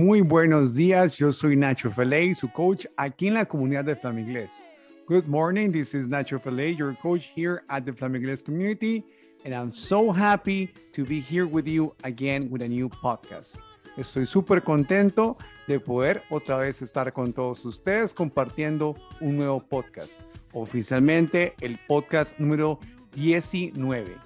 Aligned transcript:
Muy 0.00 0.22
buenos 0.22 0.74
días, 0.74 1.18
yo 1.18 1.30
soy 1.30 1.56
Nacho 1.56 1.90
Felay, 1.90 2.32
su 2.32 2.50
coach 2.50 2.86
aquí 2.96 3.28
en 3.28 3.34
la 3.34 3.44
comunidad 3.44 3.84
de 3.84 3.94
Flamingles. 3.94 4.66
Good 5.06 5.26
morning, 5.26 5.70
this 5.70 5.94
is 5.94 6.08
Nacho 6.08 6.40
Felay, 6.40 6.74
your 6.74 6.96
coach 7.02 7.26
here 7.36 7.64
at 7.68 7.84
the 7.84 7.92
Flamingles 7.92 8.40
community, 8.42 9.04
and 9.44 9.54
I'm 9.54 9.74
so 9.74 10.10
happy 10.10 10.70
to 10.94 11.04
be 11.04 11.20
here 11.20 11.44
with 11.44 11.66
you 11.66 11.94
again 12.02 12.48
with 12.50 12.62
a 12.62 12.68
new 12.68 12.88
podcast. 12.88 13.56
Estoy 13.98 14.26
súper 14.26 14.62
contento 14.62 15.36
de 15.68 15.78
poder 15.78 16.22
otra 16.30 16.56
vez 16.56 16.80
estar 16.80 17.12
con 17.12 17.34
todos 17.34 17.62
ustedes 17.66 18.14
compartiendo 18.14 18.96
un 19.20 19.36
nuevo 19.36 19.60
podcast, 19.60 20.12
oficialmente 20.54 21.52
el 21.60 21.78
podcast 21.86 22.38
número 22.38 22.80
19. 23.16 24.16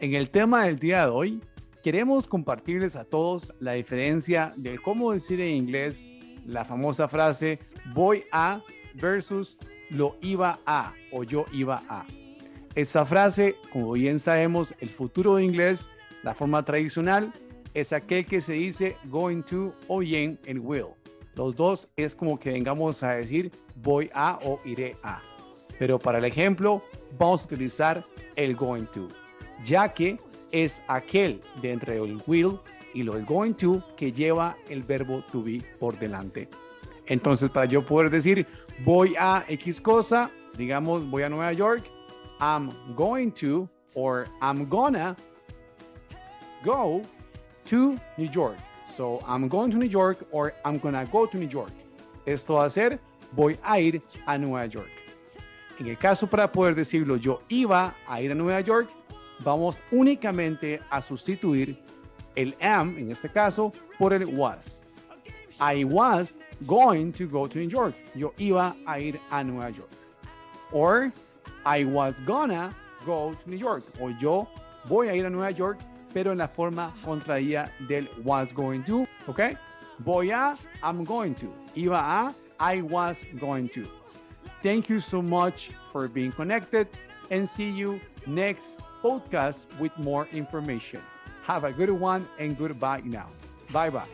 En 0.00 0.14
el 0.14 0.30
tema 0.30 0.64
del 0.64 0.78
día 0.78 1.02
de 1.02 1.10
hoy, 1.10 1.42
queremos 1.84 2.26
compartirles 2.26 2.96
a 2.96 3.04
todos 3.04 3.52
la 3.60 3.72
diferencia 3.72 4.48
de 4.56 4.78
cómo 4.78 5.12
decir 5.12 5.38
en 5.42 5.54
inglés 5.54 6.08
la 6.46 6.64
famosa 6.64 7.08
frase 7.08 7.58
voy 7.92 8.24
a 8.32 8.62
versus 8.94 9.58
lo 9.90 10.16
iba 10.22 10.60
a 10.64 10.94
o 11.12 11.24
yo 11.24 11.44
iba 11.52 11.82
a. 11.90 12.06
Esa 12.74 13.04
frase, 13.04 13.54
como 13.70 13.92
bien 13.92 14.18
sabemos, 14.18 14.74
el 14.80 14.88
futuro 14.88 15.36
de 15.36 15.44
inglés, 15.44 15.86
la 16.22 16.34
forma 16.34 16.64
tradicional, 16.64 17.34
es 17.74 17.92
aquel 17.92 18.24
que 18.24 18.40
se 18.40 18.54
dice 18.54 18.96
going 19.04 19.42
to 19.42 19.74
o 19.86 19.98
bien 19.98 20.38
el 20.46 20.60
will. 20.60 20.94
Los 21.34 21.54
dos 21.54 21.88
es 21.96 22.14
como 22.14 22.40
que 22.40 22.50
vengamos 22.50 23.02
a 23.02 23.10
decir 23.10 23.52
voy 23.76 24.10
a 24.14 24.38
o 24.42 24.58
iré 24.64 24.94
a. 25.02 25.20
Pero 25.78 25.98
para 25.98 26.16
el 26.16 26.24
ejemplo, 26.24 26.82
vamos 27.18 27.42
a 27.42 27.44
utilizar 27.44 28.04
el 28.36 28.56
going 28.56 28.86
to, 28.86 29.08
ya 29.62 29.92
que 29.92 30.18
es 30.54 30.80
aquel 30.86 31.42
de 31.60 31.72
entre 31.72 31.96
el 31.96 32.22
will 32.26 32.60
y 32.94 33.02
lo 33.02 33.20
going 33.24 33.52
to 33.54 33.82
que 33.96 34.12
lleva 34.12 34.56
el 34.68 34.82
verbo 34.82 35.22
to 35.32 35.42
be 35.42 35.60
por 35.80 35.98
delante. 35.98 36.48
Entonces, 37.06 37.50
para 37.50 37.66
yo 37.66 37.82
poder 37.84 38.08
decir 38.08 38.46
voy 38.84 39.16
a 39.18 39.44
X 39.48 39.80
cosa, 39.80 40.30
digamos 40.56 41.10
voy 41.10 41.24
a 41.24 41.28
Nueva 41.28 41.52
York, 41.52 41.82
I'm 42.40 42.70
going 42.94 43.32
to 43.32 43.68
or 43.94 44.26
I'm 44.40 44.68
gonna 44.68 45.16
go 46.64 47.02
to 47.66 47.96
New 48.16 48.30
York. 48.30 48.56
So, 48.96 49.18
I'm 49.26 49.48
going 49.48 49.72
to 49.72 49.76
New 49.76 49.88
York 49.88 50.24
or 50.30 50.54
I'm 50.64 50.78
gonna 50.78 51.04
go 51.04 51.26
to 51.26 51.36
New 51.36 51.48
York. 51.48 51.72
Esto 52.24 52.54
va 52.54 52.66
a 52.66 52.70
ser 52.70 53.00
voy 53.32 53.58
a 53.62 53.80
ir 53.80 54.02
a 54.24 54.38
Nueva 54.38 54.66
York. 54.66 54.90
En 55.80 55.88
el 55.88 55.98
caso 55.98 56.28
para 56.28 56.50
poder 56.50 56.76
decirlo 56.76 57.16
yo 57.16 57.40
iba 57.48 57.94
a 58.06 58.22
ir 58.22 58.30
a 58.30 58.34
Nueva 58.36 58.60
York, 58.60 58.88
vamos 59.44 59.82
únicamente 59.90 60.80
a 60.90 61.02
sustituir 61.02 61.76
el 62.34 62.56
am, 62.60 62.96
en 62.98 63.10
este 63.10 63.28
caso, 63.28 63.72
por 63.98 64.12
el 64.12 64.26
was. 64.26 64.80
I 65.60 65.84
was 65.84 66.36
going 66.66 67.12
to 67.12 67.28
go 67.28 67.46
to 67.46 67.58
New 67.58 67.68
York. 67.68 67.94
Yo 68.14 68.32
iba 68.38 68.74
a 68.86 68.98
ir 68.98 69.20
a 69.30 69.44
Nueva 69.44 69.70
York. 69.70 69.90
Or 70.72 71.12
I 71.64 71.84
was 71.84 72.14
gonna 72.26 72.74
go 73.06 73.34
to 73.34 73.50
New 73.50 73.56
York. 73.56 73.84
O 74.00 74.08
yo 74.08 74.48
voy 74.88 75.08
a 75.08 75.14
ir 75.14 75.26
a 75.26 75.30
Nueva 75.30 75.52
York, 75.52 75.78
pero 76.12 76.32
en 76.32 76.38
la 76.38 76.48
forma 76.48 76.92
contraída 77.04 77.70
del 77.86 78.08
was 78.24 78.52
going 78.52 78.82
to. 78.84 79.06
¿Ok? 79.28 79.56
Voy 80.00 80.30
a, 80.30 80.56
I'm 80.82 81.04
going 81.04 81.34
to. 81.36 81.52
Iba 81.76 82.00
a, 82.00 82.34
I 82.58 82.80
was 82.82 83.18
going 83.38 83.68
to. 83.70 83.86
Thank 84.62 84.88
you 84.88 84.98
so 84.98 85.22
much 85.22 85.70
for 85.92 86.08
being 86.08 86.32
connected 86.32 86.88
and 87.30 87.48
see 87.48 87.70
you 87.70 88.00
next 88.26 88.80
podcast 89.04 89.66
with 89.78 89.96
more 89.98 90.26
information. 90.32 91.00
Have 91.44 91.64
a 91.64 91.72
good 91.72 91.90
one 91.90 92.26
and 92.38 92.56
goodbye 92.56 93.02
now. 93.04 93.28
Bye 93.72 93.90
bye. 93.90 94.06